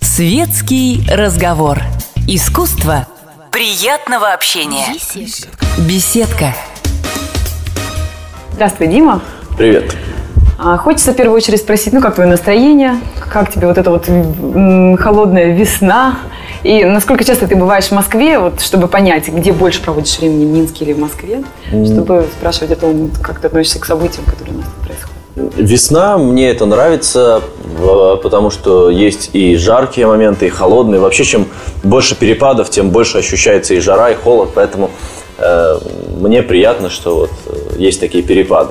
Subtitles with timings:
[0.00, 1.78] Светский разговор.
[2.26, 3.06] Искусство
[3.52, 4.86] приятного общения.
[5.86, 6.54] Беседка.
[8.52, 9.22] Здравствуй, Дима.
[9.56, 9.96] Привет.
[10.58, 12.98] А, Хочется в первую очередь спросить, ну как твое настроение,
[13.30, 14.06] как тебе вот эта вот
[15.00, 16.18] холодная весна,
[16.66, 20.48] и насколько часто ты бываешь в Москве, вот, чтобы понять, где больше проводишь времени, в
[20.48, 24.58] Минске или в Москве, чтобы спрашивать о том, как ты относишься к событиям, которые у
[24.58, 25.16] нас тут происходят.
[25.56, 27.42] Весна, мне это нравится,
[27.78, 30.98] в- потому что есть и жаркие моменты, и холодные.
[31.00, 31.46] Вообще, чем
[31.82, 34.50] больше перепадов, тем больше ощущается и жара, и холод.
[34.54, 34.90] Поэтому
[35.38, 35.78] э,
[36.18, 38.70] мне приятно, что вот э, есть такие перепады.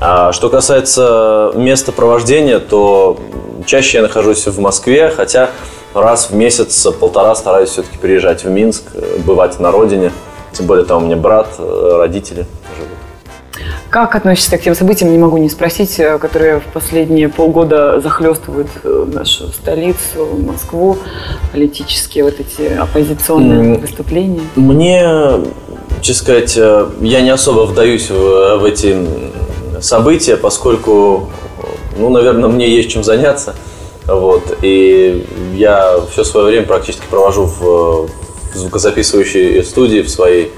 [0.00, 3.16] А что касается места провождения, то
[3.64, 5.50] чаще я нахожусь в Москве, хотя
[5.94, 10.12] раз в месяц, полтора стараюсь все-таки приезжать в Минск, э, бывать на родине.
[10.52, 12.46] Тем более там у меня брат, э, родители
[12.76, 12.90] живут.
[13.90, 18.68] Как относишься к тем событиям, не могу не спросить, э, которые в последние полгода захлестывают
[18.84, 20.98] нашу столицу, Москву,
[21.52, 24.40] политические вот эти оппозиционные выступления?
[24.56, 25.44] Мне,
[26.00, 28.96] честно сказать, я не особо вдаюсь в, в эти
[29.80, 31.28] события, поскольку,
[31.98, 33.54] ну, наверное, мне есть чем заняться.
[34.06, 38.08] Вот, и я все свое время практически провожу в,
[38.52, 40.50] в звукозаписывающей студии в своей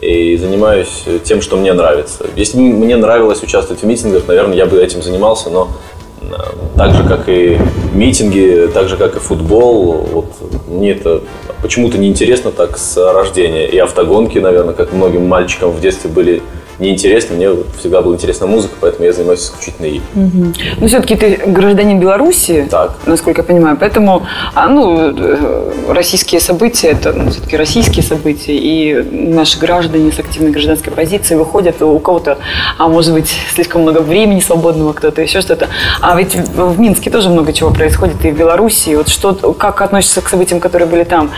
[0.00, 2.26] и занимаюсь тем, что мне нравится.
[2.36, 5.68] Если бы мне нравилось участвовать в митингах, наверное, я бы этим занимался, но
[6.20, 6.34] э,
[6.76, 7.58] так же, как и
[7.94, 10.26] митинги, так же, как и футбол, вот
[10.68, 11.22] мне это
[11.62, 13.66] почему-то неинтересно так с рождения.
[13.68, 16.42] И автогонки, наверное, как многим мальчикам в детстве были
[16.82, 17.36] неинтересны.
[17.36, 20.02] Мне всегда была интересна музыка, поэтому я занимаюсь исключительно ей.
[20.78, 22.92] Но все-таки ты гражданин Беларуси, Так.
[23.06, 29.02] насколько я понимаю, поэтому а, ну, э, российские события это все-таки российские события, и
[29.32, 32.38] наши граждане с активной гражданской позицией выходят, у кого-то,
[32.78, 35.68] а может быть, слишком много времени свободного, кто-то еще что-то.
[36.00, 38.94] А ведь в Минске тоже много чего происходит, и в Беларуси.
[38.96, 41.30] Вот что, как относишься к событиям, которые были там?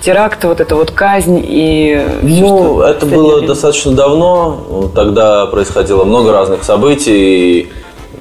[0.00, 3.48] Теракт, вот эта вот казнь и Ну, что это было время.
[3.48, 4.90] достаточно давно.
[4.94, 7.70] Тогда происходило много разных событий,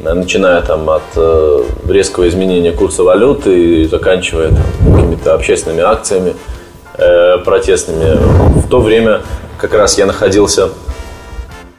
[0.04, 6.34] э, начиная там от э, резкого изменения курса валюты и заканчивая какими-то общественными акциями
[6.98, 8.18] э, протестными.
[8.60, 9.22] В то время
[9.58, 10.70] как раз я находился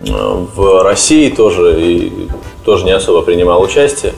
[0.00, 2.28] в России тоже и
[2.64, 4.12] тоже не особо принимал участие.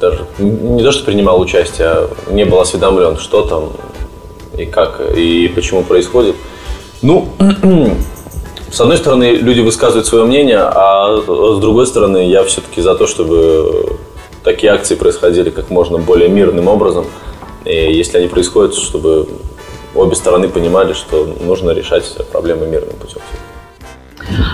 [0.00, 3.72] Даже не то, что принимал участие, а не был осведомлен, что там
[4.56, 6.34] и как и почему происходит.
[7.02, 7.28] Ну,
[8.72, 13.06] с одной стороны, люди высказывают свое мнение, а с другой стороны, я все-таки за то,
[13.06, 13.98] чтобы
[14.42, 17.04] такие акции происходили как можно более мирным образом.
[17.66, 19.28] И если они происходят, чтобы
[19.94, 23.20] обе стороны понимали, что нужно решать проблемы мирным путем.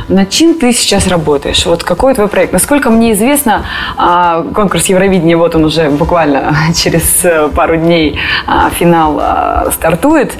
[0.08, 1.66] Над чем ты сейчас работаешь?
[1.66, 2.52] Вот какой твой проект?
[2.52, 8.70] Насколько мне известно, а, конкурс Евровидения, вот он уже буквально через э, пару дней а,
[8.70, 10.32] финал а, стартует.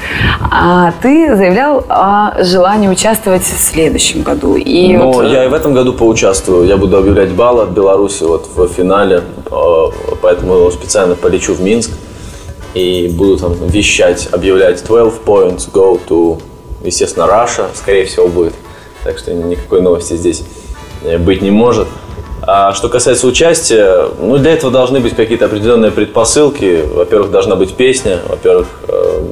[0.51, 4.57] А ты заявлял о желании участвовать в следующем году.
[4.57, 6.67] И Но вот, э, я и в этом году поучаствую.
[6.67, 9.23] Я буду объявлять баллы от Беларуси вот в финале,
[10.23, 11.91] поэтому специально полечу в Минск
[12.75, 16.41] и буду там вещать, объявлять 12 points go to,
[16.85, 18.55] естественно, Russia, скорее всего, будет.
[19.05, 20.43] Так что никакой новости здесь
[21.05, 21.89] э, быть не может.
[22.43, 26.83] А что касается участия, ну, для этого должны быть какие-то определенные предпосылки.
[26.95, 29.25] Во-первых, должна быть песня, во-первых, э,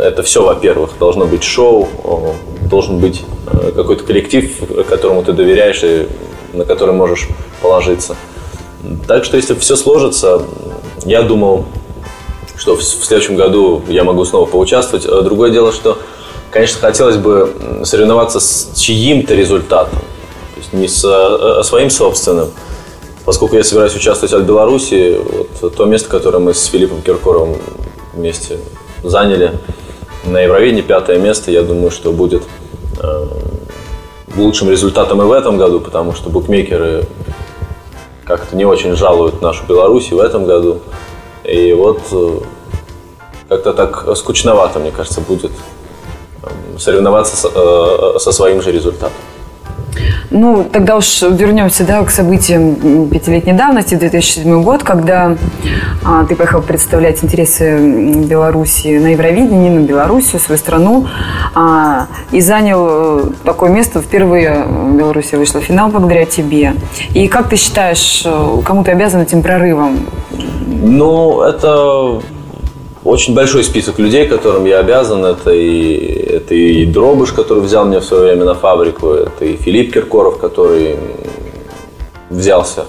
[0.00, 1.88] это все, во-первых, должно быть шоу,
[2.62, 3.22] должен быть
[3.52, 4.50] э, какой-то коллектив,
[4.88, 6.06] которому ты доверяешь и
[6.52, 7.28] на который можешь
[7.62, 8.16] положиться.
[9.06, 10.42] Так что, если все сложится,
[11.04, 11.66] я думал,
[12.56, 15.06] что в в следующем году я могу снова поучаствовать.
[15.06, 15.98] А Другое дело, что,
[16.50, 22.50] конечно, хотелось бы соревноваться с чьим-то результатом, то есть не с э, своим собственным.
[23.24, 25.18] Поскольку я собираюсь участвовать от Беларуси,
[25.60, 27.58] вот то место, которое мы с Филиппом Киркоровым
[28.14, 28.58] вместе
[29.02, 29.58] заняли
[30.24, 32.42] на Евровидении, пятое место, я думаю, что будет
[32.98, 33.26] э,
[34.36, 37.04] лучшим результатом и в этом году, потому что букмекеры
[38.24, 40.80] как-то не очень жалуют нашу Беларусь и в этом году.
[41.44, 42.38] И вот э,
[43.48, 45.52] как-то так скучновато, мне кажется, будет
[46.78, 49.12] соревноваться э, со своим же результатом.
[50.30, 55.36] Ну, тогда уж вернемся да, к событиям пятилетней давности, 2007 год, когда
[56.04, 61.08] а, ты поехал представлять интересы Беларуси на Евровидении, на Белоруссию, свою страну,
[61.54, 64.00] а, и занял э, такое место.
[64.00, 66.74] Впервые э, Белоруссия вышла в финал благодаря тебе.
[67.12, 68.24] И как ты считаешь,
[68.64, 70.06] кому ты обязан этим прорывом?
[70.66, 72.22] Ну, это
[73.04, 75.24] очень большой список людей, которым я обязан.
[75.24, 79.56] Это и, это и Дробыш, который взял меня в свое время на фабрику, это и
[79.56, 80.96] Филипп Киркоров, который
[82.28, 82.84] взялся,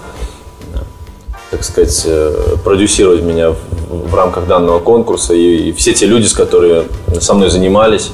[1.50, 3.58] так сказать, э, продюсировать меня в,
[3.90, 5.34] в рамках данного конкурса.
[5.34, 6.86] И, и все те люди, с которыми
[7.20, 8.12] со мной занимались,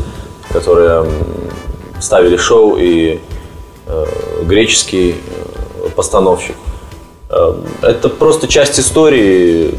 [0.52, 1.06] которые
[2.00, 3.20] ставили шоу, и
[3.88, 4.06] э,
[4.44, 6.56] греческий э, постановщик.
[7.30, 9.76] Э, это просто часть истории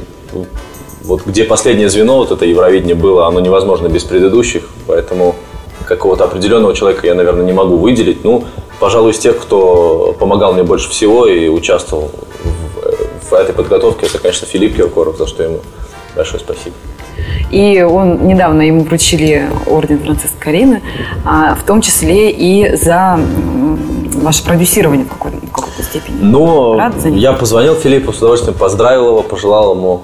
[1.08, 5.34] вот где последнее звено, вот это Евровидение было, оно невозможно без предыдущих, поэтому
[5.86, 8.24] какого-то определенного человека я, наверное, не могу выделить.
[8.24, 8.44] Ну,
[8.78, 12.10] пожалуй, из тех, кто помогал мне больше всего и участвовал
[12.44, 15.60] в, в этой подготовке, это, конечно, Филипп Киркоров, за что ему
[16.14, 16.76] большое спасибо.
[17.50, 20.82] И он недавно ему вручили орден Франциска Карины,
[21.24, 23.18] а, в том числе и за
[24.22, 26.18] ваше продюсирование в какой-то, в какой степени.
[26.20, 30.02] Ну, я позвонил Филиппу, с удовольствием поздравил его, пожелал ему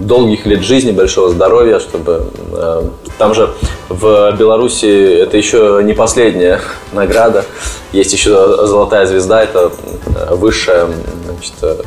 [0.00, 2.82] долгих лет жизни, большого здоровья, чтобы э,
[3.18, 3.50] там же
[3.88, 6.60] в Беларуси это еще не последняя
[6.92, 7.44] награда,
[7.92, 9.70] есть еще золотая звезда, это
[10.06, 10.88] э, высшая,
[11.26, 11.82] значит, э,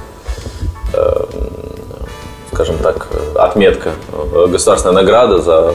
[0.93, 1.25] э,
[2.53, 5.73] скажем так, отметка, э, государственная награда за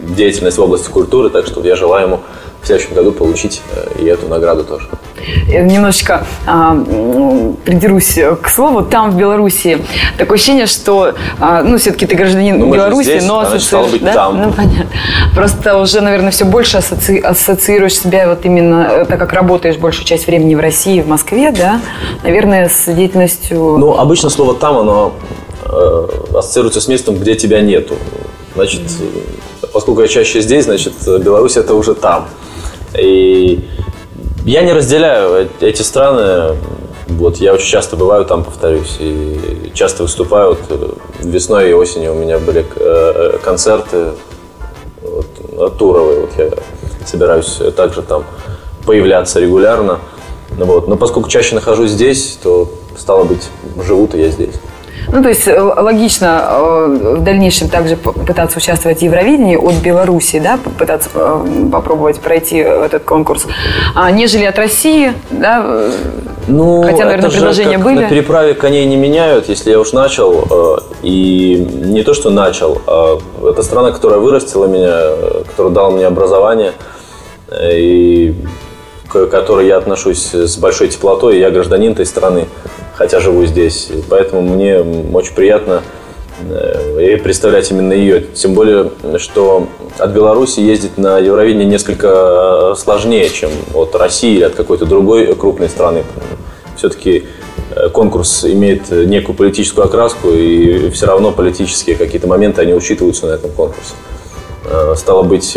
[0.00, 2.20] деятельность в области культуры, так что я желаю ему
[2.62, 4.88] в следующем году получить э, и эту награду тоже.
[5.46, 6.74] Я немножечко а,
[7.64, 8.82] придерусь к слову.
[8.82, 9.78] Там, в Беларуси,
[10.16, 14.14] такое ощущение, что, а, ну, все-таки ты гражданин ну, Беларуси, здесь, но ассоциируешь, да?
[14.14, 14.42] Там.
[14.42, 14.86] Ну, понятно.
[15.34, 17.18] Просто уже, наверное, все больше асоци...
[17.18, 21.52] ассоциируешь себя вот именно, э, так как работаешь большую часть времени в России, в Москве,
[21.52, 21.80] да,
[22.22, 23.76] наверное, с деятельностью...
[23.78, 25.12] Ну, обычно слово «там», оно
[25.64, 27.94] э, ассоциируется с местом, где тебя нету.
[28.54, 29.68] Значит, mm-hmm.
[29.72, 32.28] поскольку я чаще здесь, значит, Беларусь– это уже там.
[32.96, 33.68] И
[34.44, 36.56] я не разделяю эти страны.
[37.08, 40.50] Вот я очень часто бываю там, повторюсь, и часто выступаю.
[40.50, 40.88] Вот э,
[41.20, 44.12] весной и осенью у меня были э, концерты
[45.02, 46.20] вот, туровые.
[46.20, 46.50] Вот я
[47.06, 48.24] собираюсь также там
[48.84, 50.00] появляться регулярно.
[50.50, 50.88] Вот.
[50.88, 53.48] Но поскольку чаще нахожусь здесь, то стало быть,
[53.86, 54.54] живу-то я здесь.
[55.10, 60.38] Ну, то есть э, логично э, в дальнейшем также пытаться участвовать в Евровидении от Беларуси,
[60.38, 63.46] да, пытаться э, попробовать пройти этот конкурс,
[63.94, 65.90] а, нежели от России, да,
[66.46, 68.00] ну, хотя, наверное, предложения были.
[68.00, 73.18] На переправе коней не меняют, если я уж начал, и не то, что начал, а
[73.42, 76.72] это страна, которая вырастила меня, которая дала мне образование,
[77.62, 78.34] и
[79.08, 82.46] к которой я отношусь с большой теплотой, я гражданин этой страны
[82.98, 83.90] хотя живу здесь.
[84.10, 85.82] Поэтому мне очень приятно
[86.40, 88.20] э, представлять именно ее.
[88.34, 89.68] Тем более, что
[89.98, 95.32] от Беларуси ездить на Евровидение несколько э, сложнее, чем от России или от какой-то другой
[95.36, 96.02] крупной страны.
[96.76, 97.24] Все-таки
[97.70, 103.32] э, конкурс имеет некую политическую окраску, и все равно политические какие-то моменты, они учитываются на
[103.32, 103.94] этом конкурсе.
[104.96, 105.56] Стало быть,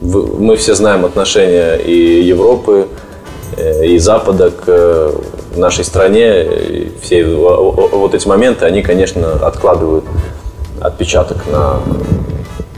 [0.00, 2.86] мы все знаем отношения и Европы,
[3.82, 5.12] и Запада к
[5.58, 10.04] нашей стране все вот эти моменты, они, конечно, откладывают
[10.80, 11.80] отпечаток на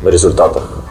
[0.09, 0.83] результатах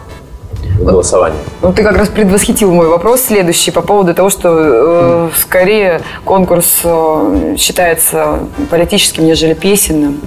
[0.80, 1.38] голосования.
[1.62, 6.80] Ну, ты как раз предвосхитил мой вопрос следующий по поводу того, что э, скорее конкурс
[6.83, 8.39] э, считается
[8.69, 10.22] политическим, нежели песенным.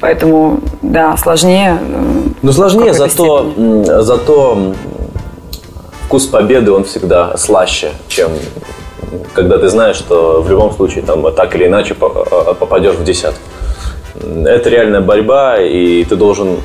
[0.00, 1.78] Поэтому, да, сложнее.
[1.80, 3.52] Э, ну, сложнее, зато,
[4.02, 4.74] зато
[6.06, 8.30] вкус победы, он всегда слаще, чем
[9.32, 13.40] когда ты знаешь, что в любом случае там так или иначе а, попадешь в десятку.
[14.14, 16.58] Это реальная борьба, и ты должен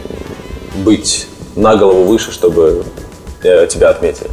[0.75, 2.83] быть на голову выше, чтобы
[3.43, 4.29] э, тебя отметили.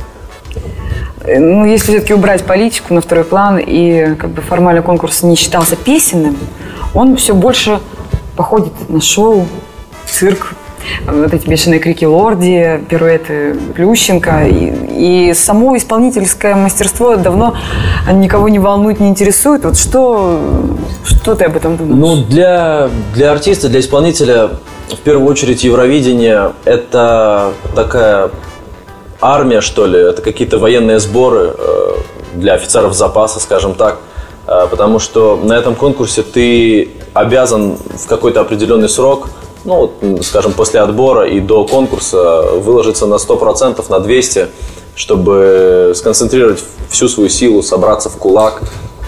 [1.26, 5.76] Ну, если все-таки убрать политику на второй план, и как бы формально конкурс не считался
[5.76, 6.38] песенным,
[6.94, 7.78] он все больше
[8.36, 9.46] походит на шоу,
[10.06, 10.54] цирк,
[11.06, 14.46] вот эти бешеные крики Лорди, пируэты Плющенко.
[14.48, 17.54] И, и само исполнительское мастерство давно
[18.12, 19.64] никого не волнует, не интересует.
[19.64, 20.40] Вот что,
[21.04, 21.96] что ты об этом думаешь?
[21.96, 24.50] Ну, для, для артиста, для исполнителя,
[24.90, 28.30] в первую очередь, Евровидение– это такая
[29.20, 31.92] армия, что ли, это какие-то военные сборы э,
[32.34, 33.98] для офицеров запаса, скажем так,
[34.46, 39.28] э, потому что на этом конкурсе ты обязан в какой-то определенный срок–
[39.64, 39.90] ну,
[40.22, 44.48] скажем, после отбора и до конкурса выложиться на 100%, на 200%,
[44.94, 48.62] чтобы сконцентрировать всю свою силу, собраться в кулак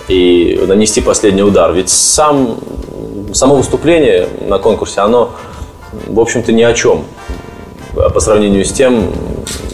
[0.09, 1.73] и нанести последний удар.
[1.73, 2.59] Ведь сам,
[3.33, 5.33] само выступление на конкурсе, оно,
[6.07, 7.05] в общем-то, ни о чем
[7.95, 9.13] по сравнению с тем,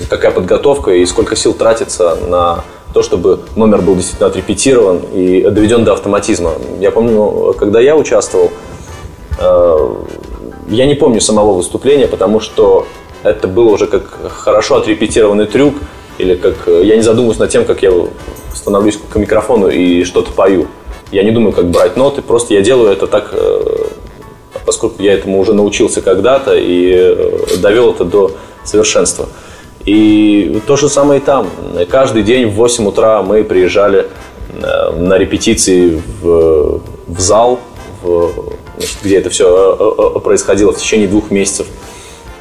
[0.08, 5.84] какая подготовка и сколько сил тратится на то, чтобы номер был действительно отрепетирован и доведен
[5.84, 6.52] до автоматизма.
[6.80, 8.50] Я помню, когда я участвовал,
[9.38, 9.94] э,
[10.70, 12.86] я не помню самого выступления, потому что
[13.22, 15.74] это было уже как хорошо отрепетированный трюк,
[16.18, 17.92] или как я не задумываюсь над тем, как я
[18.54, 20.66] становлюсь к микрофону и что-то пою.
[21.10, 23.32] Я не думаю, как брать ноты, просто я делаю это так,
[24.66, 27.16] поскольку я этому уже научился когда-то и
[27.58, 28.32] довел это до
[28.64, 29.28] совершенства.
[29.84, 31.48] И то же самое и там.
[31.88, 34.06] Каждый день в 8 утра мы приезжали
[34.52, 37.58] э, на репетиции в, в зал,
[38.02, 41.66] в, значит, где это все э, э, происходило в течение двух месяцев.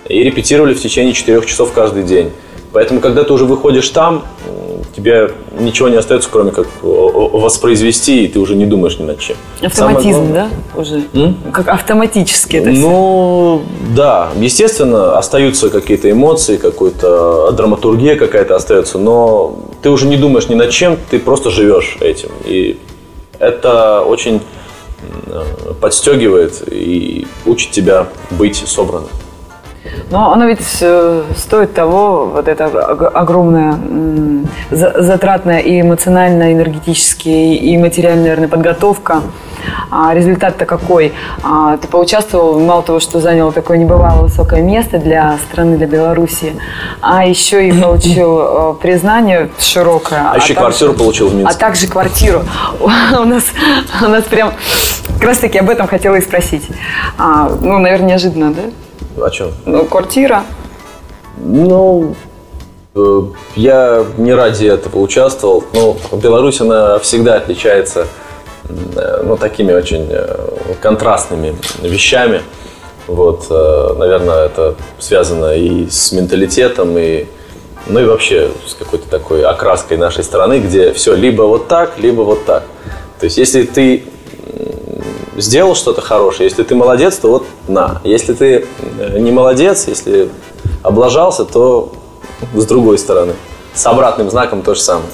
[0.08, 2.32] И репетировали в течение четырех часов каждый день.
[2.72, 4.24] Поэтому, когда ты уже выходишь там,
[4.96, 9.38] тебе ничего не остается, кроме как воспроизвести, и ты уже не думаешь ни над чем.
[9.62, 10.50] Автоматизм, да?
[10.76, 11.04] Уже?
[11.14, 11.38] М?
[11.52, 13.96] Как автоматически это Ну, все.
[13.96, 14.30] да.
[14.38, 20.70] Естественно, остаются какие-то эмоции, какая-то драматургия какая-то остается, но ты уже не думаешь ни над
[20.72, 22.30] чем, ты просто живешь этим.
[22.46, 22.78] И
[23.40, 24.42] это очень
[25.80, 29.10] подстегивает и учит тебя быть собранным.
[30.10, 33.78] Но оно ведь э, стоит того, вот эта огромная
[34.72, 39.22] затратная и эмоциональная, энергетическая, и материальная, наверное, подготовка.
[39.92, 41.14] А результат-то какой?
[41.44, 46.54] А, ты поучаствовал, мало того, что занял такое небывало высокое место для страны, для Беларуси,
[47.02, 50.20] а еще и получил э, признание широкое.
[50.20, 51.56] А, а еще квартиру получил в Минске.
[51.56, 52.44] А также квартиру.
[52.80, 53.44] У нас,
[54.02, 54.54] у нас прям
[55.18, 56.64] как раз таки об этом хотела и спросить.
[57.18, 59.26] А, ну, наверное, неожиданно, да?
[59.26, 59.52] О чем?
[59.66, 60.44] Ну, квартира.
[61.38, 62.16] Ну,
[62.96, 63.22] э,
[63.56, 65.64] я не ради этого участвовал.
[65.74, 68.08] Но Беларусь, она всегда отличается
[68.70, 70.50] ну, такими очень э,
[70.82, 72.42] контрастными вещами.
[73.08, 77.26] Вот, наверное, это связано и с менталитетом, и,
[77.86, 82.24] ну и вообще с какой-то такой окраской нашей страны, где все либо вот так, либо
[82.24, 82.64] вот так.
[83.22, 84.04] То есть, если ты
[85.38, 88.02] сделал что-то хорошее, если ты молодец, то вот на.
[88.04, 88.66] Если ты
[89.00, 90.30] э, не молодец, если
[90.84, 91.94] облажался, то
[92.54, 93.34] с другой стороны.
[93.74, 95.10] С обратным знаком то же самое.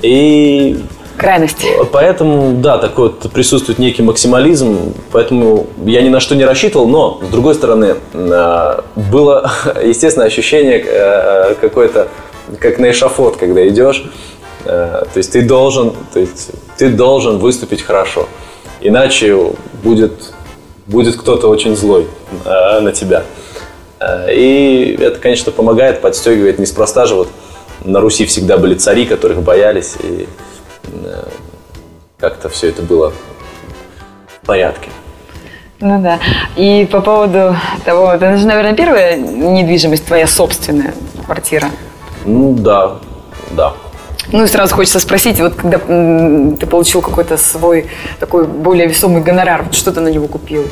[0.00, 0.82] И
[1.16, 1.66] крайности.
[1.92, 7.20] Поэтому, да, такой вот присутствует некий максимализм, поэтому я ни на что не рассчитывал, но,
[7.22, 9.50] с другой стороны, э, было,
[9.84, 12.08] естественно, ощущение э, какое-то,
[12.58, 14.04] как на эшафот, когда идешь,
[14.64, 18.28] то есть ты должен, то есть ты должен выступить хорошо.
[18.80, 19.52] Иначе
[19.84, 20.32] будет,
[20.86, 22.06] будет кто-то очень злой
[22.44, 23.22] э, на тебя.
[24.00, 26.58] Э, и это, конечно, помогает, подстегивает.
[26.58, 27.28] Неспроста же вот
[27.84, 30.26] на Руси всегда были цари, которых боялись, и э,
[32.18, 33.12] как-то все это было
[34.26, 34.90] в порядке.
[35.80, 36.20] Ну да.
[36.56, 40.94] И по поводу того, это же, наверное, первая недвижимость твоя собственная
[41.26, 41.70] квартира.
[42.24, 42.98] Ну да,
[43.50, 43.74] да.
[44.30, 47.86] Ну и сразу хочется спросить, вот когда ты получил какой-то свой
[48.20, 50.64] такой более весомый гонорар, вот что ты на него купил?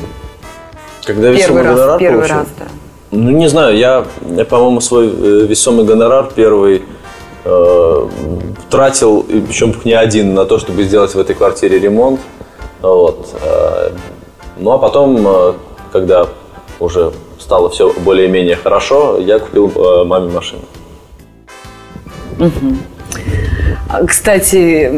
[1.05, 2.37] Когда первый раз, гонорар Первый получил?
[2.37, 2.67] раз, да.
[3.11, 4.05] Ну, не знаю, я,
[4.37, 6.85] я по-моему, свой э, весомый гонорар первый
[7.44, 8.09] э,
[8.70, 12.20] тратил, причем не один, на то, чтобы сделать в этой квартире ремонт.
[12.82, 13.28] Вот.
[13.42, 13.90] Э,
[14.59, 15.52] ну, а потом, э,
[15.92, 16.26] когда
[16.78, 19.73] уже стало все более-менее хорошо, я купил
[20.04, 20.62] маме машину.
[22.38, 22.76] Угу.
[24.06, 24.88] Кстати,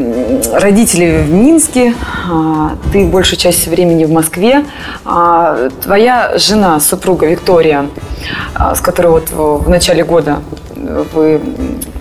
[0.53, 1.95] родители в Минске,
[2.29, 4.65] а, ты большую часть времени в Москве.
[5.03, 7.87] А, твоя жена, супруга Виктория,
[8.53, 10.41] а, с которой вот в начале года
[11.13, 11.41] вы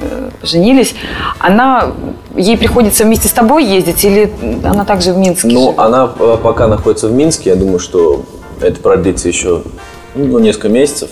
[0.00, 0.94] э, женились,
[1.38, 1.92] она,
[2.36, 4.32] ей приходится вместе с тобой ездить или
[4.64, 5.48] она также в Минске?
[5.48, 5.78] Ну, живет?
[5.78, 8.22] она э, пока находится в Минске, я думаю, что
[8.60, 9.62] это продлится еще
[10.14, 11.10] ну, несколько месяцев,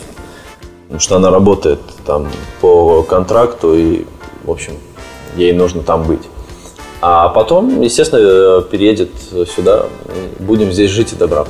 [0.85, 2.29] потому что она работает там
[2.61, 4.05] по контракту и,
[4.45, 4.75] в общем,
[5.37, 6.23] ей нужно там быть.
[7.03, 9.11] А потом, естественно, переедет
[9.55, 9.87] сюда,
[10.39, 11.47] будем здесь жить и добра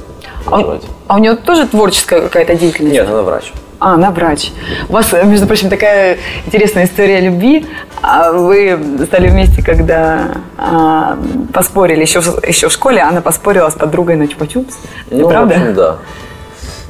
[0.47, 2.95] а, а у нее тоже творческая какая-то деятельность?
[2.95, 3.53] Нет, она врач.
[3.81, 4.53] А, она врач.
[4.89, 7.67] У вас, между прочим, такая интересная история любви.
[8.03, 11.19] А вы стали вместе, когда а,
[11.53, 14.75] поспорили еще, еще в школе, она поспорила с подругой на чупа-чупс.
[15.11, 15.55] Ну, правда?
[15.55, 15.97] В общем, да.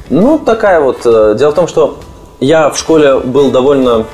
[0.09, 1.05] Ну, такая вот.
[1.05, 1.97] Э, дело в том, что
[2.41, 4.05] я в школе был довольно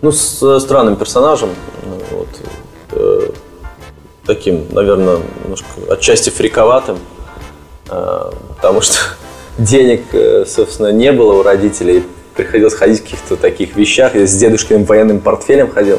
[0.00, 1.50] ну, с странным персонажем.
[2.10, 2.28] Вот,
[2.92, 3.30] э,
[4.24, 6.98] таким, наверное, немножко отчасти фриковатым.
[7.90, 8.96] Э, потому что
[9.58, 12.04] денег, э, собственно, не было у родителей.
[12.34, 14.14] Приходилось ходить в каких-то таких вещах.
[14.14, 15.98] Я с дедушкиным военным портфелем ходил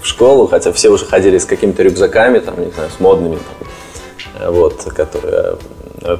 [0.00, 3.68] в школу, хотя все уже ходили с какими-то рюкзаками, там, не знаю, с модными, там,
[4.40, 5.56] э, вот, которые
[6.04, 6.16] Э,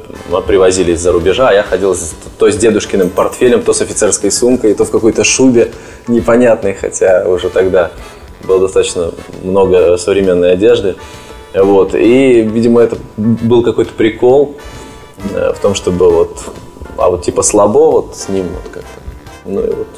[0.47, 1.97] привозили из-за рубежа, а я ходил
[2.39, 5.73] то с дедушкиным портфелем, то с офицерской сумкой, то в какой-то шубе
[6.07, 7.91] непонятной, хотя уже тогда
[8.45, 10.95] было достаточно много современной одежды.
[11.55, 11.95] Вот.
[11.95, 14.57] И, видимо, это был какой-то прикол
[15.25, 16.39] в том, чтобы вот
[16.99, 19.01] а вот типа слабо вот с ним вот как-то.
[19.45, 19.89] Ну и вот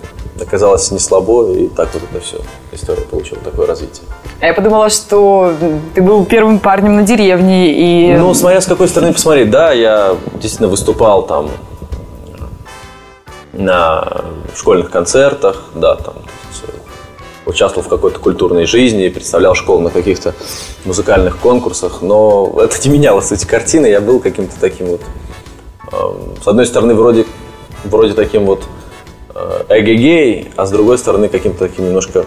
[0.41, 2.39] оказалось не слабо, и так вот это все,
[2.73, 4.07] история получила такое развитие.
[4.41, 5.53] А я подумала, что
[5.95, 8.17] ты был первым парнем на деревне и...
[8.17, 11.51] Ну, смотря с какой стороны посмотреть, да, я действительно выступал там
[13.53, 14.23] на
[14.55, 16.15] школьных концертах, да, там
[17.47, 20.35] участвовал в какой-то культурной жизни, представлял школу на каких-то
[20.85, 25.01] музыкальных конкурсах, но это не менялось эти картины, я был каким-то таким вот,
[25.93, 25.97] э,
[26.43, 27.27] с одной стороны, вроде,
[27.85, 28.65] вроде таким вот
[29.35, 32.25] э, эгегей, а с другой стороны, каким-то таким немножко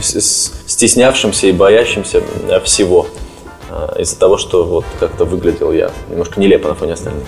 [0.00, 3.06] стеснявшимся и боящимся э, всего
[3.70, 7.24] э, из-за того, что вот как-то выглядел я немножко нелепо на фоне остальных.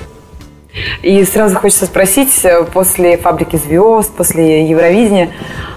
[1.02, 5.30] И сразу хочется спросить, э, после «Фабрики звезд», после Евровидения,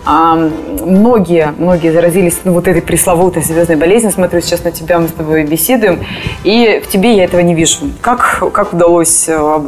[0.05, 4.11] многие, многие заразились ну, вот этой пресловутой звездной болезнью.
[4.11, 6.03] Смотрю сейчас на тебя, мы с тобой беседуем,
[6.43, 7.77] и в тебе я этого не вижу.
[8.01, 9.59] Как, как удалось э,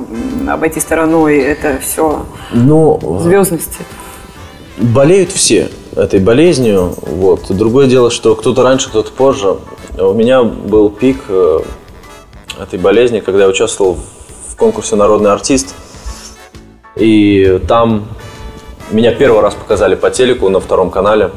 [0.47, 3.79] обойти стороной это все ну, звездности?
[4.77, 6.93] Болеют все этой болезнью.
[7.01, 7.45] Вот.
[7.49, 9.57] Другое дело, что кто-то раньше, кто-то позже.
[9.97, 11.59] У меня был пик э,
[12.61, 14.18] этой болезни, когда я участвовал в
[14.59, 15.73] конкурсе «Народный артист».
[16.95, 18.07] И там
[18.91, 21.31] меня первый раз показали по телеку на втором канале.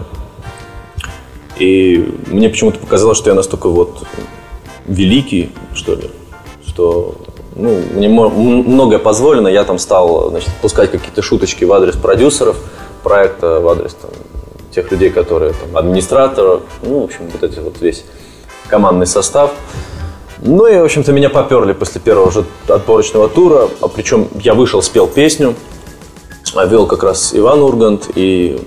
[1.59, 4.03] И мне почему-то показалось, что я настолько вот
[4.87, 6.11] великий, что ли,
[6.67, 7.15] что
[7.55, 9.49] ну, мне многое позволено.
[9.49, 12.57] Я там стал значит, пускать какие-то шуточки в адрес продюсеров
[13.03, 14.11] проекта, в адрес там,
[14.75, 18.05] тех людей, которые там, администраторов, ну, в общем, вот эти вот весь
[18.69, 19.53] командный состав.
[20.45, 23.69] Ну и, в общем-то, меня поперли после первого же отборочного тура.
[23.81, 25.55] А причем я вышел, спел песню.
[26.67, 28.11] Вел как раз Иван Ургант.
[28.17, 28.61] И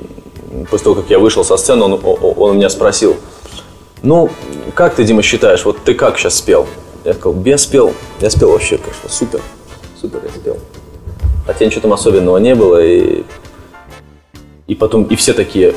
[0.72, 2.00] после того, как я вышел со сцены, он,
[2.38, 3.18] он меня спросил,
[4.02, 4.30] ну,
[4.74, 6.66] как ты, Дима, считаешь, вот ты как сейчас спел?
[7.04, 7.94] Я сказал, я спел.
[8.22, 9.42] Я спел вообще, конечно, супер.
[10.00, 10.58] Супер я спел.
[11.46, 12.82] Хотя ничего там особенного не было.
[12.82, 13.24] И,
[14.68, 15.76] и потом, и все такие,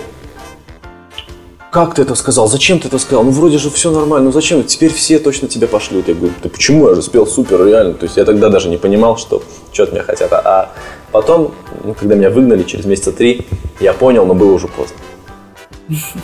[1.71, 4.63] как ты это сказал, зачем ты это сказал, ну вроде же все нормально, ну зачем,
[4.65, 6.09] теперь все точно тебя пошлют.
[6.09, 7.95] Я говорю, да почему, я же спел супер, реально.
[7.95, 10.33] То есть я тогда даже не понимал, что что от меня хотят.
[10.33, 10.73] А
[11.13, 11.55] потом,
[11.85, 13.47] ну, когда меня выгнали через месяца три,
[13.81, 14.97] я понял, но было уже поздно.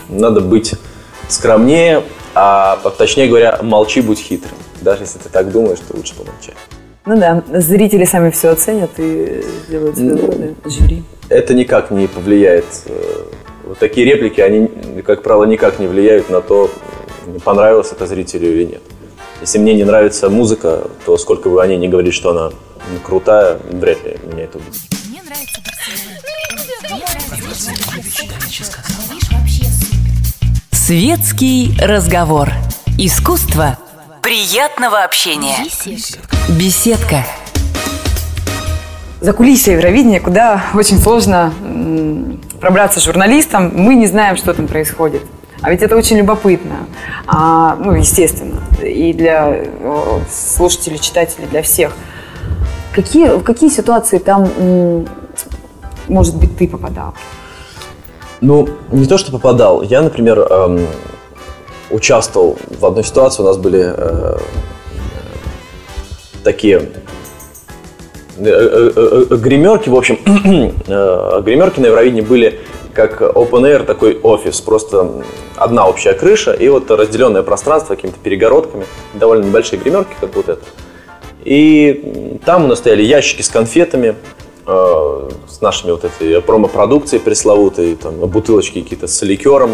[0.08, 0.74] Надо быть
[1.28, 2.02] скромнее,
[2.34, 4.56] а точнее говоря, молчи, будь хитрым.
[4.80, 6.56] Даже если ты так думаешь, то лучше помолчать.
[7.06, 11.04] Ну да, зрители сами все оценят и сделают свои выводы, жюри.
[11.28, 13.24] Это никак не повлияет э,
[13.66, 14.68] вот такие реплики, они,
[15.02, 16.70] как правило, никак не влияют на то,
[17.44, 18.82] понравилось это зрителю или нет.
[19.40, 22.50] Если мне не нравится музыка, то сколько бы они ни говорили, что она
[23.02, 24.80] крутая, вряд ли меня это будет.
[25.08, 25.60] Мне нравится
[30.72, 32.50] Светский разговор.
[32.98, 33.78] Искусство
[34.22, 35.56] приятного общения.
[36.48, 37.24] Беседка.
[39.20, 41.52] За кулисье Евровидения, куда очень сложно
[42.64, 45.20] пробраться журналистам, мы не знаем, что там происходит.
[45.60, 46.86] А ведь это очень любопытно.
[47.26, 48.62] А, ну, естественно.
[48.82, 49.66] И для
[50.30, 51.92] слушателей, читателей, для всех.
[52.94, 54.48] Какие, в какие ситуации там,
[56.08, 57.12] может быть, ты попадал?
[58.40, 59.82] Ну, не то, что попадал.
[59.82, 60.86] Я, например, эм,
[61.90, 63.42] участвовал в одной ситуации.
[63.42, 64.38] У нас были э,
[66.42, 67.03] такие Э, э, э,
[68.36, 70.18] гримерки, в общем,
[71.44, 72.60] гримерки на Евровидении были
[72.94, 75.24] как open air такой офис, просто
[75.56, 80.62] одна общая крыша и вот разделенное пространство какими-то перегородками, довольно небольшие гримерки, как вот это.
[81.44, 84.14] И там у нас стояли ящики с конфетами,
[84.66, 89.72] э, с нашими вот этой промо-продукцией пресловутой, там бутылочки какие-то с ликером,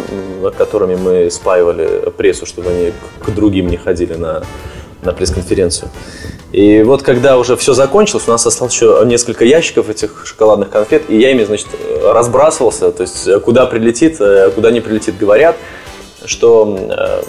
[0.56, 2.92] которыми мы спаивали прессу, чтобы они
[3.24, 4.42] к другим не ходили на,
[5.02, 5.90] на пресс-конференцию.
[6.52, 11.04] И вот когда уже все закончилось, у нас осталось еще несколько ящиков этих шоколадных конфет,
[11.08, 11.68] и я ими, значит,
[12.02, 15.56] разбрасывался, то есть куда прилетит, э, куда не прилетит, говорят,
[16.24, 17.22] что э,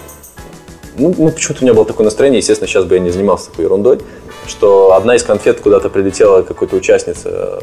[0.97, 3.65] ну, ну, почему-то у меня было такое настроение, естественно, сейчас бы я не занимался такой
[3.65, 3.99] ерундой,
[4.47, 7.59] что одна из конфет куда-то прилетела какой-то участница,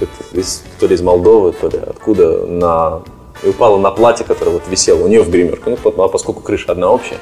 [0.00, 3.02] э, из, то ли из Молдовы, то ли откуда, на,
[3.44, 6.72] и упала на платье, которое вот висело у нее в гримерке, ну, а поскольку крыша
[6.72, 7.18] одна общая,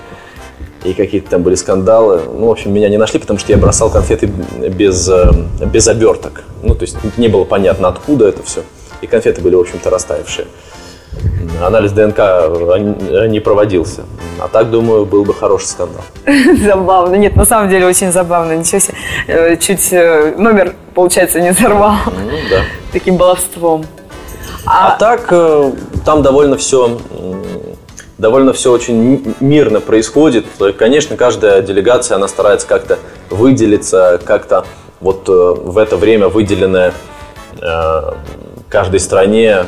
[0.84, 2.20] и какие-то там были скандалы.
[2.38, 5.30] Ну, в общем, меня не нашли, потому что я бросал конфеты без, э,
[5.66, 6.44] без оберток.
[6.62, 8.62] Ну, то есть не было понятно, откуда это все.
[9.00, 10.46] И конфеты были, в общем-то, растаявшие.
[11.62, 12.18] Анализ ДНК
[13.28, 14.02] не проводился.
[14.38, 16.02] А так, думаю, был бы хороший скандал.
[16.66, 17.14] Забавно.
[17.16, 18.54] Нет, на самом деле очень забавно.
[18.54, 18.94] Ничего себе.
[19.26, 21.94] Э, чуть э, номер, получается, не взорвал.
[22.06, 22.62] Ну, да.
[22.92, 23.86] Таким баловством.
[24.66, 25.32] А, а так,
[26.04, 26.98] там довольно все
[28.18, 30.46] довольно все очень мирно происходит.
[30.78, 32.98] Конечно, каждая делегация, она старается как-то
[33.30, 34.64] выделиться, как-то
[35.00, 36.92] вот в это время выделенное
[38.68, 39.66] каждой стране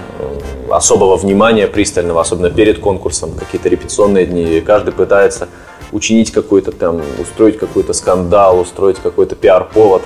[0.70, 4.60] особого внимания пристального, особенно перед конкурсом, какие-то репетиционные дни.
[4.60, 5.48] Каждый пытается
[5.92, 10.02] учинить какой-то там, устроить какой-то скандал, устроить какой-то пиар-повод.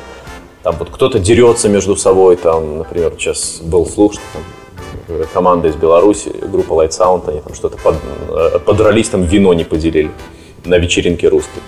[0.62, 4.59] Там вот кто-то дерется между собой, там, например, сейчас был слух, что там э,
[5.32, 7.96] команда из Беларуси, группа Light Sound, они там что-то под,
[8.28, 10.10] э, подрались, там вино не поделили
[10.64, 11.60] на вечеринке русской.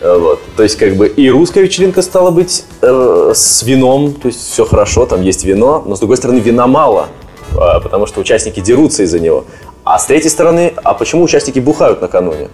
[0.00, 0.40] Э, вот.
[0.56, 4.64] То есть, как бы и русская вечеринка стала быть э, с вином, то есть все
[4.64, 7.08] хорошо, там есть вино, но с другой стороны вина мало,
[7.52, 9.44] э, потому что участники дерутся из-за него.
[9.84, 12.48] А с третьей стороны, а почему участники бухают накануне?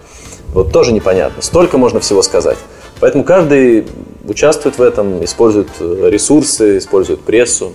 [0.53, 1.41] Вот тоже непонятно.
[1.41, 2.57] Столько можно всего сказать.
[2.99, 3.85] Поэтому каждый
[4.25, 7.73] участвует в этом, использует э, ресурсы, использует прессу.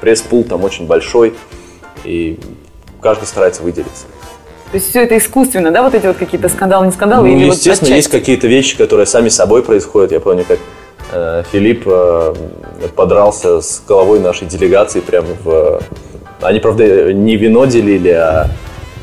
[0.00, 1.34] Пресс-пул там очень большой,
[2.04, 2.38] и
[3.00, 4.06] каждый старается выделиться.
[4.70, 7.28] То есть все это искусственно, да, вот эти вот какие-то скандалы, не скандалы?
[7.28, 10.12] Ну, или естественно, вот есть какие-то вещи, которые сами собой происходят.
[10.12, 10.58] Я помню, как
[11.12, 12.34] э, Филипп э,
[12.94, 15.82] подрался с головой нашей делегации прямо в...
[16.40, 18.48] Они, правда, не вино делили, а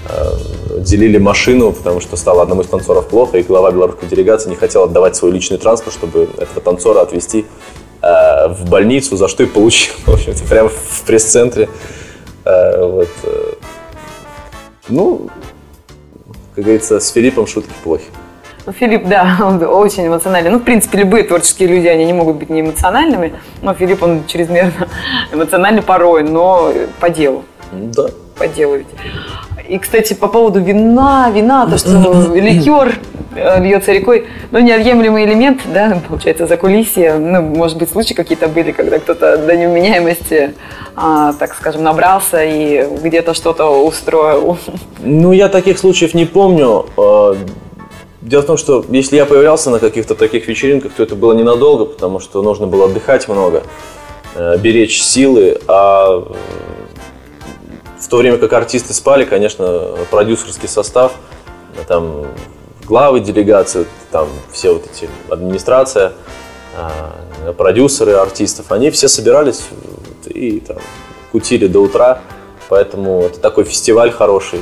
[0.10, 4.56] э, делили машину, потому что стало одному из танцоров плохо, и глава белорусской делегации не
[4.56, 7.46] хотел отдавать свой личный транспорт, чтобы этого танцора отвезти
[8.08, 11.70] э, в больницу, за что и получил, в общем-то, прямо в пресс-центре.
[12.46, 13.10] Э, вот.
[13.24, 13.54] Э.
[14.90, 15.30] Ну,
[16.56, 18.06] как говорится, с Филиппом шутки плохи.
[18.66, 20.50] Ну, Филипп, да, он очень эмоциональный.
[20.50, 23.34] Ну, в принципе, любые творческие люди, они не могут быть не эмоциональными.
[23.62, 24.88] Но Филипп, он чрезмерно
[25.32, 27.44] эмоциональный порой, но по делу.
[27.72, 28.08] Да.
[28.38, 28.88] По делу ведь.
[29.68, 31.90] И, кстати, по поводу вина, вина, то, что
[32.36, 33.00] ликер
[33.36, 37.16] э, льется рекой, ну, неотъемлемый элемент, да, получается, за кулисье.
[37.16, 40.54] Ну, может быть, случаи какие-то были, когда кто-то до невменяемости,
[40.96, 44.58] а, так скажем, набрался и где-то что-то устроил.
[45.00, 46.86] Ну, я таких случаев не помню.
[46.96, 47.36] А,
[48.22, 51.86] дело в том, что если я появлялся на каких-то таких вечеринках, то это было ненадолго,
[51.86, 53.64] потому что нужно было отдыхать много,
[54.36, 56.24] э, беречь силы, а
[58.08, 61.12] в то время как артисты спали, конечно, продюсерский состав,
[61.90, 62.28] там
[62.86, 66.14] главы делегации, там все вот эти администрация,
[66.74, 69.66] а, продюсеры артистов, они все собирались
[70.26, 70.78] и там
[71.34, 72.22] кутили до утра,
[72.70, 74.62] поэтому это такой фестиваль хороший.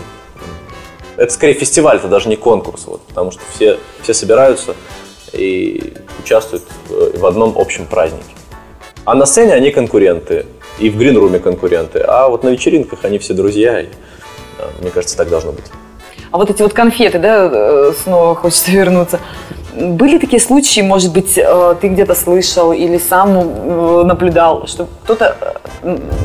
[1.15, 4.73] Это скорее фестиваль, это даже не конкурс, вот, потому что все, все собираются
[5.33, 8.25] и участвуют в одном общем празднике.
[9.05, 10.47] А на сцене они конкуренты
[10.79, 11.99] и в гринруме конкуренты.
[11.99, 13.87] А вот на вечеринках они все друзья, и,
[14.81, 15.65] мне кажется, так должно быть.
[16.31, 19.19] А вот эти вот конфеты, да, э, снова хочется вернуться.
[19.73, 25.37] Были такие случаи, может быть, э, ты где-то слышал или сам э, наблюдал, что кто-то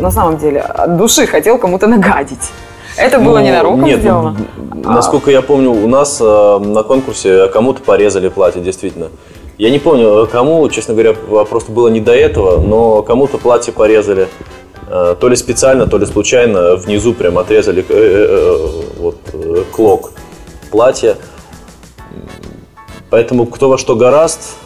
[0.01, 2.51] на самом деле от души хотел кому-то нагадить?
[2.97, 4.37] Это было ну, ненароком нет, сделано?
[4.85, 4.95] А.
[4.95, 9.11] Насколько я помню, у нас на конкурсе кому-то порезали платье, действительно.
[9.59, 14.29] Я не помню, кому, честно говоря, просто было не до этого, но кому-то платье порезали.
[14.89, 19.19] Э, то ли специально, то ли случайно внизу прям отрезали э, э, вот,
[19.71, 20.13] клок
[20.71, 21.17] платья.
[23.09, 24.57] Поэтому кто во что гораст,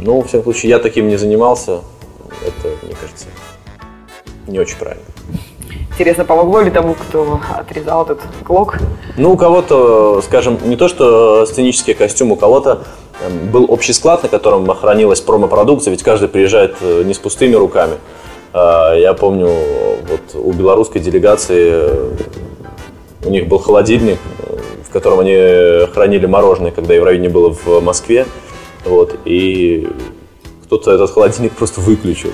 [0.00, 1.80] ну, в всяком случае, я таким не занимался.
[2.46, 3.26] Это, мне кажется,
[4.46, 5.04] не очень правильно.
[5.90, 8.78] Интересно, помогло ли тому, кто отрезал этот клок?
[9.18, 12.84] Ну, у кого-то, скажем, не то что сценический костюм, у кого-то
[13.52, 17.96] был общий склад, на котором хранилась промо-продукция, ведь каждый приезжает э, не с пустыми руками.
[18.52, 19.48] А, я помню,
[20.08, 22.10] вот у белорусской делегации э,
[23.24, 24.18] у них был холодильник,
[24.86, 28.26] в котором они хранили мороженое, когда Евровидение было в Москве.
[28.84, 29.88] Вот, и
[30.64, 32.30] кто-то этот холодильник просто выключил.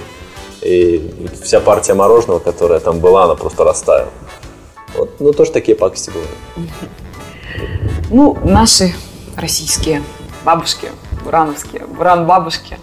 [0.63, 4.09] И вся партия мороженого, которая там была, она просто растаяла.
[4.97, 6.81] Вот, ну, тоже такие пакости бывают.
[8.11, 8.95] Ну, наши
[9.37, 10.03] российские
[10.45, 10.91] бабушки,
[11.25, 12.79] бурановские, буран-бабушки.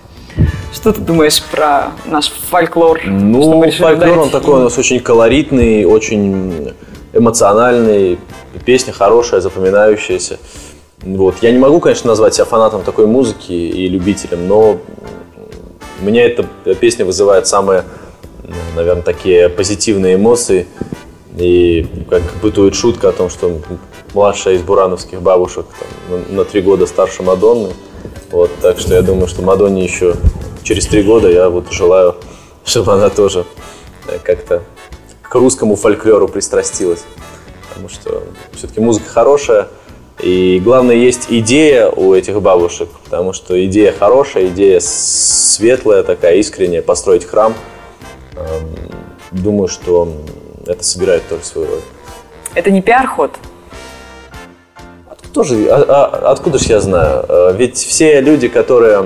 [0.74, 3.00] Что ты думаешь про наш фольклор?
[3.06, 6.74] Ну, фольклор, он такой у нас очень колоритный, очень
[7.14, 8.20] эмоциональный,
[8.66, 10.38] песня хорошая, запоминающаяся.
[11.02, 11.36] Вот.
[11.42, 14.78] Я не могу, конечно, назвать себя фанатом такой музыки и любителем, но
[16.02, 16.44] меня эта
[16.80, 17.84] песня вызывает самые,
[18.76, 20.68] наверное, такие позитивные эмоции.
[21.38, 23.60] И как бытует шутка о том, что
[24.16, 25.66] младшая из бурановских бабушек,
[26.08, 27.74] там, на три года старше Мадонны.
[28.32, 30.16] Вот, так что я думаю, что Мадонне еще
[30.64, 32.16] через три года я вот желаю,
[32.66, 33.46] чтобы она тоже
[34.08, 34.64] э, как-то
[35.22, 37.04] к русскому фольклору пристрастилась.
[37.68, 38.24] Потому что
[38.54, 39.68] все-таки музыка хорошая,
[40.22, 46.82] и главное, есть идея у этих бабушек, потому что идея хорошая, идея светлая, такая искренняя,
[46.82, 47.54] построить храм.
[48.38, 48.76] Эм,
[49.32, 50.08] думаю, что
[50.66, 51.82] это собирает тоже свою роль.
[52.54, 53.32] Это не пиар-ход?
[55.36, 57.26] Тоже, а, а, откуда же я знаю?
[57.28, 59.06] Э, ведь все люди, которые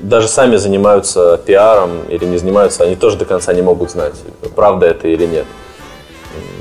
[0.00, 4.12] даже сами занимаются пиаром или не занимаются, они тоже до конца не могут знать,
[4.54, 5.46] правда это или нет.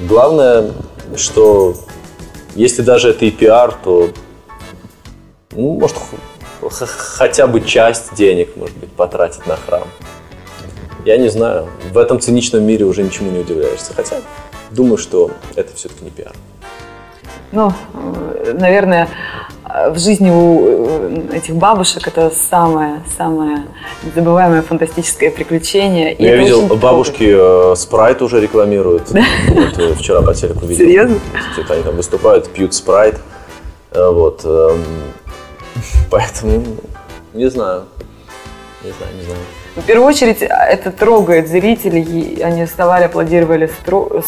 [0.07, 0.71] Главное,
[1.17, 1.75] что
[2.55, 4.11] если даже это и пиар, то
[5.51, 5.97] ну, может
[6.61, 9.83] хотя бы часть денег, может быть, потратить на храм.
[11.03, 11.67] Я не знаю.
[11.91, 13.93] В этом циничном мире уже ничему не удивляешься.
[13.93, 14.21] Хотя
[14.71, 16.33] думаю, что это все-таки не пиар.
[17.51, 17.71] Ну,
[18.53, 19.07] наверное,
[19.89, 23.63] в жизни у этих бабушек это самое, самое
[24.03, 26.13] незабываемое фантастическое приключение.
[26.13, 29.11] И Я видел, бабушки э, спрайт уже рекламируют.
[29.11, 29.23] Да?
[29.49, 30.85] Вот, э, вчера по телеку видел.
[30.85, 31.19] Серьезно?
[31.69, 33.19] Они там выступают, пьют спрайт.
[33.91, 34.41] Э, вот.
[34.45, 34.83] Эм,
[36.09, 36.63] поэтому
[37.33, 37.83] не знаю.
[38.83, 39.39] Не знаю, не знаю.
[39.77, 42.41] В первую очередь это трогает зрителей.
[42.41, 43.69] Они вставали, аплодировали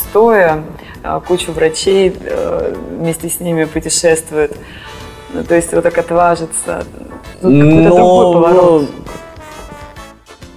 [0.10, 0.64] стоя.
[1.02, 4.56] А, кучу врачей э, вместе с ними путешествуют.
[5.34, 6.84] Ну, то есть вот так отважиться.
[7.42, 8.90] Тут какой-то другой поворот.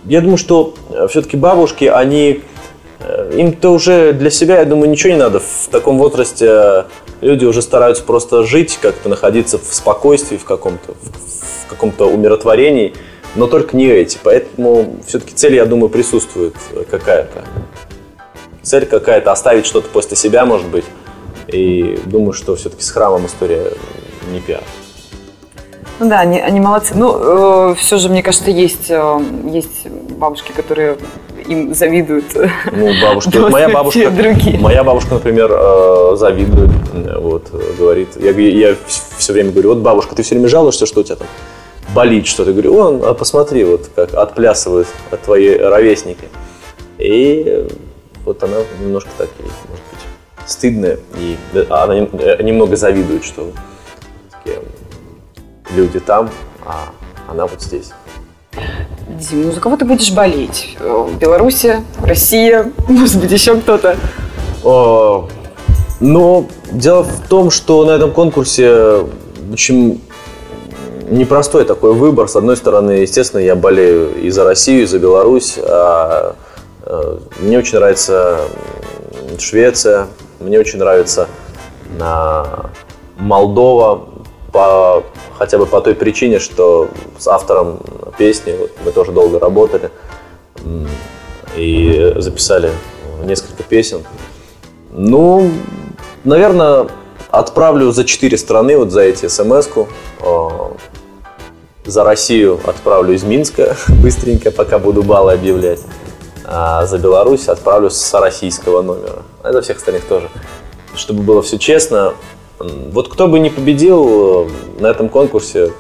[0.05, 2.43] Я думаю, что э, все-таки бабушки, они
[3.01, 5.41] э, им-то уже для себя, я думаю, ничего не надо.
[5.41, 6.85] В таком возрасте
[7.23, 12.95] люди уже стараются просто жить, как-то находиться в спокойствии, в каком-то, в каком-то умиротворении
[13.35, 14.19] но только не эти.
[14.23, 16.55] Поэтому все-таки цель, я думаю, присутствует
[16.91, 17.45] какая-то.
[18.63, 20.85] Цель какая-то оставить что-то после себя, может быть.
[21.49, 23.73] И думаю, что все-таки с храмом история
[24.31, 24.63] не пиар.
[25.99, 26.95] Ну да, они, они молодцы.
[26.97, 30.97] Ну, э, все же, мне кажется, есть, э, есть бабушки, которые
[31.47, 32.25] им завидуют.
[32.73, 33.37] Ну, бабушки.
[33.37, 34.59] Вот моя бабушка, другие.
[34.59, 36.71] моя бабушка, например, э, завидует,
[37.19, 38.09] вот, говорит.
[38.21, 38.77] Я, я
[39.17, 41.29] все время говорю, вот бабушка, ты все время жалуешься, что у тебя там
[41.95, 42.53] болит что-то.
[42.53, 44.89] Говорю, он, а посмотри, вот как отплясывают
[45.25, 46.29] твои ровесники.
[46.99, 47.67] И
[48.25, 50.01] вот она немножко так, может быть,
[50.47, 51.37] стыдная, и
[51.71, 53.53] она немного завидует, что
[55.75, 56.31] люди там,
[56.65, 56.91] а
[57.29, 57.93] она вот здесь.
[59.09, 60.77] Дим, ну за кого ты будешь болеть?
[61.19, 61.65] Беларусь,
[62.01, 63.97] Россия, может быть, еще кто-то?
[66.01, 69.05] Но дело в том, что на этом конкурсе
[69.53, 70.01] очень
[71.13, 72.29] непростой такой выбор.
[72.29, 75.59] С одной стороны, естественно, я болею и за Россию, и за Беларусь.
[75.59, 76.35] А,
[76.83, 78.41] а, мне очень нравится
[79.39, 80.09] Швеция,
[80.41, 81.29] мне очень нравится
[82.01, 82.71] а,
[83.19, 84.09] Молдова,
[84.53, 85.05] по,
[85.39, 87.81] хотя бы по той причине, что с автором
[88.19, 89.91] песни вот, мы тоже долго работали
[91.57, 92.71] и записали
[93.25, 94.03] несколько песен.
[94.93, 95.51] Ну,
[96.25, 96.87] наверное,
[97.31, 99.89] отправлю за четыре страны, вот за эти смс-ку
[101.85, 105.81] за Россию отправлю из Минска быстренько, пока буду баллы объявлять.
[106.45, 109.23] А за Беларусь отправлю с российского номера.
[109.43, 110.29] А за всех остальных тоже.
[110.95, 112.15] Чтобы было все честно,
[112.59, 115.73] вот кто бы не победил э, на этом конкурсе,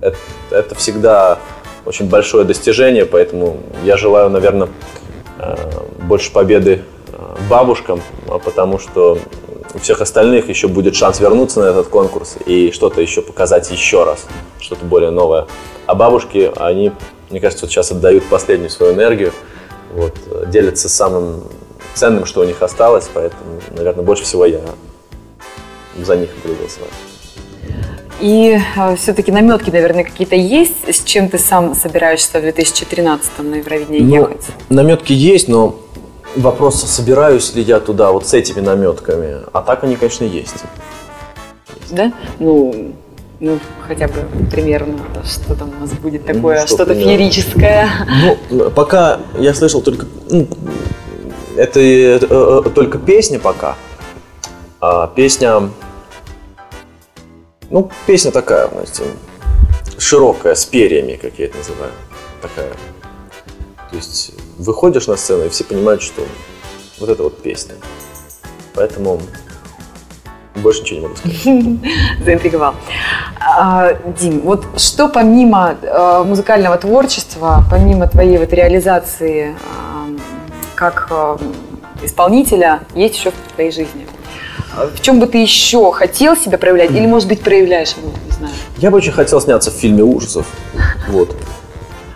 [0.00, 0.16] это,
[0.50, 1.38] это всегда
[1.84, 4.68] очень большое достижение, поэтому я желаю, наверное,
[5.38, 5.56] э,
[6.02, 9.18] больше победы э, бабушкам, а потому что
[9.74, 14.04] у всех остальных еще будет шанс вернуться на этот конкурс и что-то еще показать еще
[14.04, 14.26] раз,
[14.60, 15.46] что-то более новое.
[15.86, 16.92] А бабушки, они,
[17.30, 19.32] мне кажется, вот сейчас отдают последнюю свою энергию,
[19.94, 20.14] вот,
[20.48, 21.44] делятся самым
[21.94, 24.60] ценным, что у них осталось, поэтому, наверное, больше всего я
[25.98, 26.90] за них буду голосовать.
[28.20, 33.56] И э, все-таки наметки, наверное, какие-то есть, с чем ты сам собираешься в 2013 на
[33.56, 34.46] Евровидение ну, ехать?
[34.68, 35.76] Наметки есть, но
[36.36, 39.42] вопрос, собираюсь ли я туда вот с этими наметками.
[39.52, 40.54] А так они, конечно, есть.
[41.90, 42.12] Да?
[42.38, 42.94] Ну,
[43.40, 47.88] ну, хотя бы примерно, что там у нас будет ну, такое, ну, что то феерическое.
[48.50, 50.06] Ну, пока я слышал только...
[50.30, 50.46] Ну,
[51.56, 53.76] это, это э, только песня пока.
[54.80, 55.70] А песня...
[57.68, 59.02] Ну, песня такая, знаете,
[59.98, 61.92] широкая, с перьями, как я это называю.
[62.40, 62.70] Такая.
[63.90, 66.22] То есть выходишь на сцену, и все понимают, что
[66.98, 67.74] вот это вот песня.
[68.74, 69.20] Поэтому
[70.56, 71.42] больше ничего не могу сказать.
[72.24, 72.74] Заинтриговал.
[73.40, 80.06] А, Дим, вот что помимо а, музыкального творчества, помимо твоей вот реализации а,
[80.74, 81.38] как а,
[82.02, 84.06] исполнителя, есть еще в твоей жизни?
[84.94, 86.90] В чем бы ты еще хотел себя проявлять?
[86.92, 88.54] Или, может быть, проявляешь не знаю?
[88.78, 90.46] Я бы очень хотел сняться в фильме ужасов.
[91.08, 91.34] Вот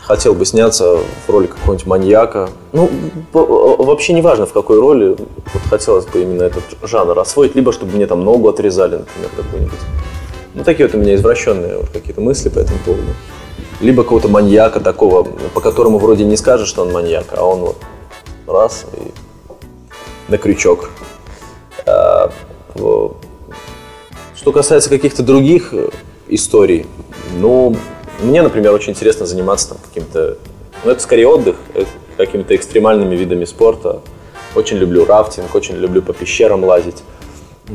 [0.07, 2.49] хотел бы сняться в роли какого-нибудь маньяка.
[2.73, 2.89] Ну,
[3.33, 7.97] вообще не важно в какой роли, вот хотелось бы именно этот жанр освоить, либо чтобы
[7.97, 9.79] мне там ногу отрезали, например, какую-нибудь.
[10.55, 13.09] Ну, такие вот у меня извращенные вот какие-то мысли по этому поводу.
[13.81, 17.77] Либо какого-то маньяка такого, по которому вроде не скажешь, что он маньяк, а он вот
[18.47, 19.13] раз и
[20.31, 20.91] на крючок.
[21.85, 22.31] А,
[22.75, 25.75] что касается каких-то других
[26.29, 26.87] историй,
[27.39, 27.77] ну,
[28.21, 30.39] Мне, например, очень интересно заниматься там каким-то,
[30.85, 31.85] ну это скорее отдых, э,
[32.17, 34.01] какими-то экстремальными видами спорта.
[34.55, 37.03] Очень люблю рафтинг, очень люблю по пещерам лазить.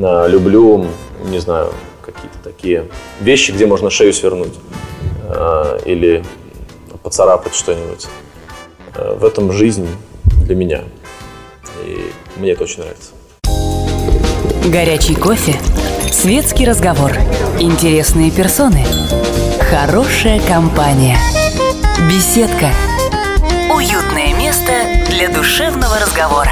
[0.02, 0.86] А, люблю,
[1.26, 2.88] не знаю, какие-то такие
[3.20, 4.54] вещи, где можно шею свернуть
[5.28, 6.24] а, или
[7.04, 8.08] поцарапать что-нибудь.
[8.96, 9.88] А, в этом жизнь
[10.46, 10.84] для меня.
[11.86, 13.12] И мне это очень нравится.
[14.72, 15.56] Горячий кофе,
[16.12, 17.12] светский разговор,
[17.60, 18.86] интересные персоны,
[19.72, 21.18] хорошая компания,
[22.10, 22.72] беседка.
[23.74, 24.74] Уютное место
[25.10, 26.52] для душевного разговора.